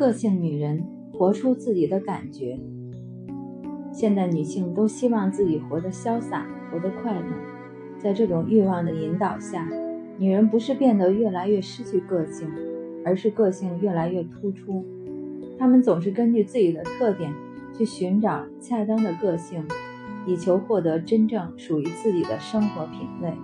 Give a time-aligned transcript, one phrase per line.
[0.00, 0.82] 个性女人
[1.12, 2.58] 活出自己的感觉。
[3.92, 7.26] 现代女性都希望自己活得潇洒，活得快乐。
[7.98, 9.68] 在这种欲望的引导下，
[10.16, 12.48] 女人不是变得越来越失去个性，
[13.04, 14.82] 而是个性越来越突出。
[15.58, 17.30] 她们总是根据自己的特点
[17.76, 19.62] 去寻找恰当的个性，
[20.26, 23.34] 以求获得真正属于自己的生活品味。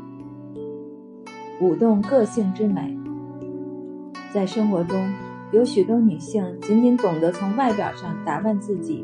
[1.61, 2.97] 舞动个性之美，
[4.33, 5.07] 在生活中。
[5.57, 9.03] 有许多女性仅仅懂得从外表上打扮自己，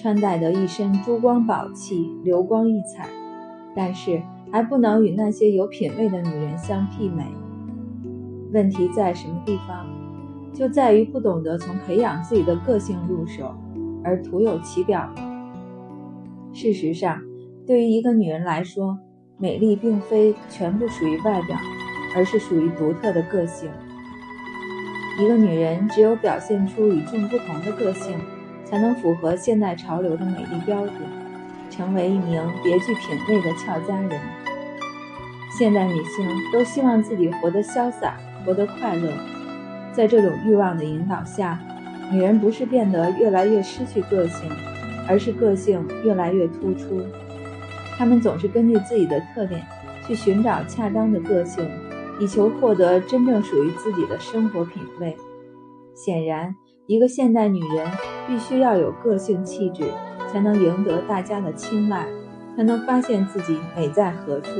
[0.00, 3.08] 穿戴得一身珠光宝气、流光溢彩，
[3.74, 4.22] 但是
[4.52, 7.24] 还不能与那些有品位的女人相媲美。
[8.52, 9.84] 问题在什么地方？
[10.52, 13.52] 就在于不懂得从培养自己的个性入手，
[14.04, 15.12] 而徒有其表。
[16.52, 17.20] 事实上，
[17.66, 18.96] 对于一个女人来说，
[19.38, 21.56] 美丽并非全部属于外表，
[22.14, 23.68] 而是属于独特的个性。
[25.18, 28.18] 一个女人只有表现出与众不同的个性，
[28.64, 30.94] 才能符合现代潮流的美丽标准，
[31.68, 34.18] 成为一名别具品味的俏佳人。
[35.58, 39.12] 现代女性都希望自己活得潇洒，活得快乐。
[39.92, 41.58] 在这种欲望的引导下，
[42.10, 44.48] 女人不是变得越来越失去个性，
[45.06, 47.02] 而是个性越来越突出。
[47.98, 49.60] 她们总是根据自己的特点
[50.06, 51.68] 去寻找恰当的个性。
[52.20, 55.16] 以求获得真正属于自己的生活品味。
[55.94, 56.54] 显然，
[56.86, 57.86] 一个现代女人
[58.28, 59.84] 必须要有个性气质，
[60.28, 62.06] 才能赢得大家的青睐，
[62.56, 64.52] 才能发现自己美在何处。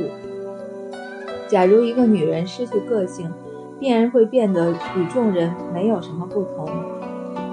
[1.47, 3.31] 假如一个女人失去个性，
[3.79, 6.67] 必然会变得与众人没有什么不同。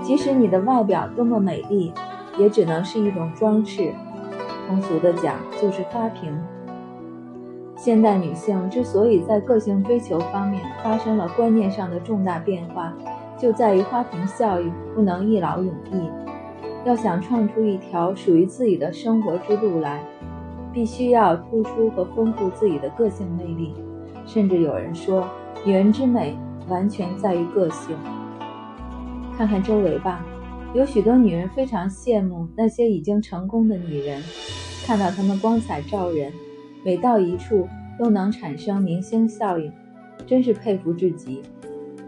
[0.03, 1.93] 即使你的外表多么美丽，
[2.39, 3.93] 也只能是一种装饰。
[4.67, 6.39] 通俗的讲，就是花瓶。
[7.89, 12.93] 现代女性之所以在个性追求方面发生了观念上的重大变化，
[13.39, 16.11] 就在于花瓶效应不能一劳永逸。
[16.85, 20.05] 要想创出一条属于自己的生活之路来，
[20.71, 23.73] 必须要突出和丰富自己的个性魅力。
[24.27, 25.27] 甚至有人说，
[25.65, 26.37] 女人之美
[26.69, 27.97] 完全在于个性。
[29.35, 30.23] 看看周围吧，
[30.75, 34.23] 有许多女人非常羡慕那些已经成功的女人，
[34.85, 36.31] 看到她们光彩照人。
[36.85, 39.73] 每到一处都能产生明星效应，
[40.27, 41.43] 真是佩服至极。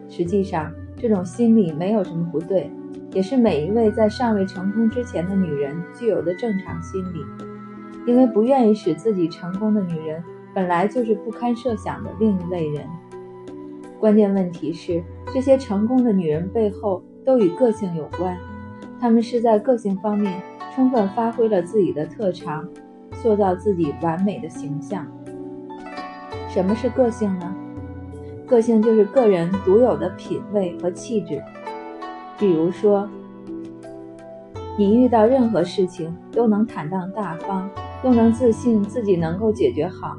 [0.08, 2.70] 实际上，这种心理没有什么不对，
[3.12, 7.18] 也是每一位在尚未成功之前的女人具有的正常心理。
[8.06, 10.22] 因为不愿意使自己成功的女人，
[10.54, 12.86] 本来就是不堪设想的另一类人。
[13.98, 15.02] 关键问题是，
[15.34, 18.36] 这些成功的女人背后都与个性有关，
[19.00, 20.40] 她们是在个性方面
[20.74, 22.68] 充分发挥了自己的特长。
[23.12, 25.06] 塑造自己完美的形象。
[26.52, 27.54] 什么是个性呢？
[28.46, 31.40] 个性就是个人独有的品味和气质。
[32.38, 33.08] 比如说，
[34.76, 37.70] 你遇到任何事情都能坦荡大方，
[38.02, 40.16] 都能自信自己能够解决好，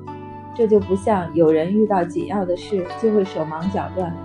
[0.56, 4.16] 这就不像有人遇到紧要的事就会手忙脚乱，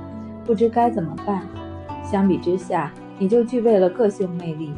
[0.45, 1.43] 不知该怎么办。
[2.05, 4.73] 相比之下，你就具备了个性魅力。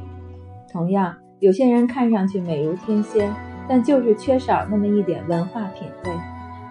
[0.73, 3.31] 同样，有些人看上去美如天仙。
[3.71, 6.11] 但就是缺少那么一点文化品味，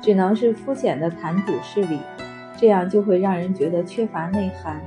[0.08, 2.00] 只能是肤浅的谈吐事理，
[2.58, 4.82] 这样就会让人觉得缺乏内涵，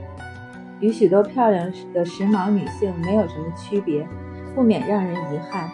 [0.81, 4.09] 与许多漂亮的时髦女性没有什么区别，
[4.55, 5.69] 不免让人遗憾。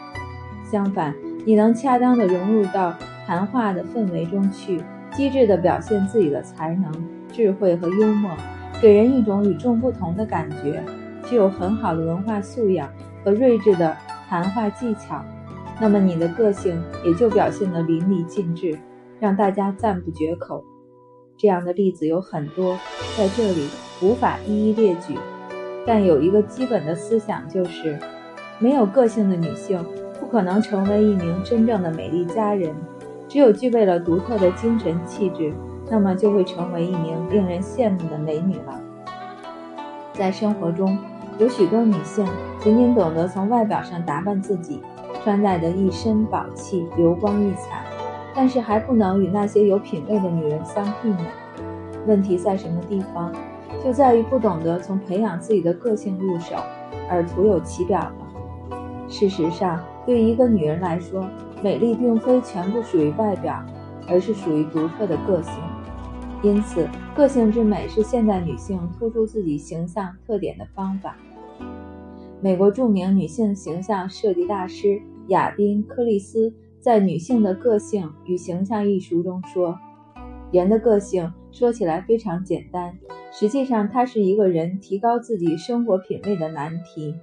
[0.68, 1.14] 相反，
[1.44, 2.92] 你能恰当的融入到
[3.24, 6.92] 谈话的氛围中去，机智的表现自己的才能、
[7.32, 8.32] 智慧和幽默，
[8.82, 10.82] 给人一种与众不同的感觉，
[11.24, 12.90] 具有很好的文化素养
[13.22, 13.96] 和睿智的
[14.28, 15.24] 谈话技巧。
[15.80, 18.76] 那么你的个性也就表现得淋漓尽致，
[19.18, 20.64] 让大家赞不绝口。
[21.36, 22.78] 这样的例子有很多，
[23.16, 23.68] 在这里
[24.00, 25.14] 无法一一列举。
[25.86, 27.98] 但有一个基本的思想就是：
[28.58, 29.84] 没有个性的女性
[30.18, 32.74] 不可能成为一名真正的美丽佳人。
[33.28, 35.52] 只有具备了独特的精神气质，
[35.90, 38.80] 那么就会成为一名令人羡慕的美女了。
[40.12, 40.98] 在生活中，
[41.38, 42.26] 有许多女性
[42.60, 44.82] 仅仅懂得从外表上打扮自己。
[45.22, 47.84] 穿戴的一身宝气，流光溢彩，
[48.36, 51.24] 但是还不能与那些有品位的女人相媲美。
[52.06, 53.34] 问题在什么地方？
[53.82, 56.54] 就在于不懂得从培养自己的个性入手，
[57.08, 58.14] 而徒有其表了。
[59.08, 61.26] 事实上，对于一个女人来说，
[61.62, 63.64] 美丽并非全部属于外表，
[64.06, 65.54] 而是属于独特的个性。
[66.42, 71.16] 因此，个性之美是现代女性突出自己形象特点的方法。
[72.42, 75.00] 美国著名女性形象设计大师。
[75.28, 76.54] 亚宾·柯利斯
[76.86, 79.76] 在《女性的个性与形象》一书中说
[80.54, 82.96] ：“人的个性说起来非常简单，
[83.32, 87.16] 实际上它是一个人提高自己生活品味的难题。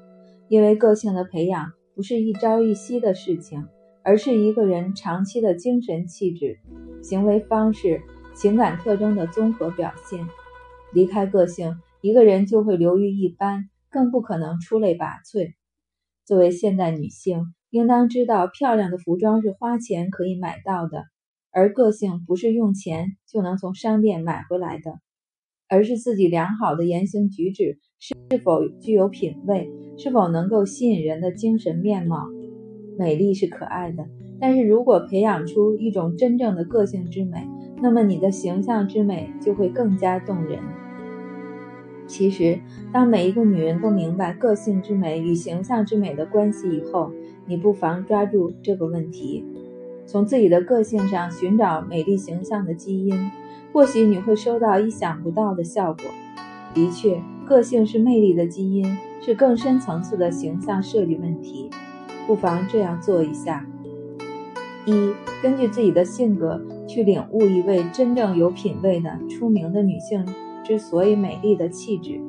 [0.49, 3.65] 因为个性的培养不是一朝一夕的事情，
[4.03, 6.59] 而是一个人长期的精神气质、
[7.01, 8.01] 行为方式、
[8.35, 10.27] 情感特征的综合表现。
[10.91, 15.53] 离开个性，一个人就会流于一般，更不可能出类拔萃。
[16.25, 21.05] 作为现代女性，应当知道，漂亮的服装是花钱可以买到的。
[21.51, 24.99] 而个性不是用钱就能从商店买回来的，
[25.67, 32.27] 而是自己良好的言行举止是否具有品味，是否能够吸引人的精神面貌。
[32.95, 34.05] 美丽是可爱的，
[34.39, 37.47] 但是如果培养出一种真正的个性之美，
[37.81, 40.59] 那么你的形象之美就会更加动人。
[42.05, 42.59] 其实，
[42.91, 47.11] 当每一个女人都明白个性之美与形象之美的关系以后，
[47.45, 49.45] 你不妨抓住这个问题。
[50.05, 53.31] 从自己的个性上寻找美丽形象的基因，
[53.71, 56.05] 或许你会收到意想不到的效果。
[56.73, 61.69] 的确，个性是魅力的基因，是更深层次的形象设计问题。
[62.27, 63.65] 不妨这样做一下：
[64.85, 70.25] 一、根据自己的性格去领悟一位真正有品位的出名的女性
[70.63, 72.19] 之所以美丽的气质；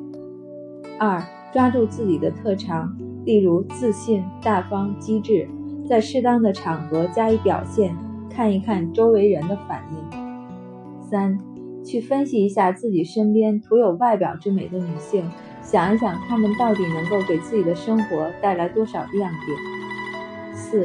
[0.99, 1.21] 二、
[1.53, 5.49] 抓住自己的特长，例如自信、大方、机智。
[5.87, 7.95] 在适当的场合加以表现，
[8.27, 10.99] 看一看周围人的反应。
[10.99, 11.39] 三，
[11.83, 15.29] 去分析一下自己身边徒有外表之美的女性，
[15.61, 20.55] 想一想她们到底能够给自己的生活带来多少亮点。
[20.55, 20.83] 四，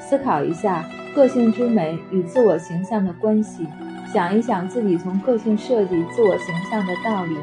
[0.00, 0.84] 思考一下
[1.14, 3.64] 个性之美与自我形象的关系，
[4.12, 7.36] 想一想自己从个性设计自我形象的道理，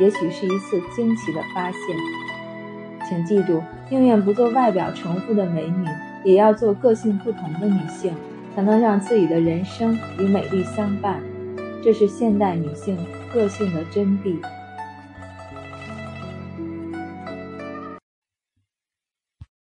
[0.00, 1.80] 也许是一次惊奇的发现。
[3.08, 5.86] 请记住，宁愿不做外表重复的美女。
[6.24, 8.12] 也要做个性不同的女性，
[8.54, 11.22] 才能让自己的人生与美丽相伴。
[11.82, 12.98] 这是现代女性
[13.32, 14.36] 个性的真谛。